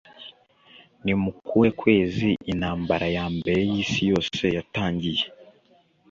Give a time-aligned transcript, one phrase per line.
[1.03, 5.23] Ni mu kuhe ukwezi Intambara ya Mbere y'Isi Yose yatangiye?